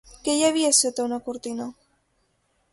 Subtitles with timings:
[0.27, 1.71] Què hi havia sota una cortina?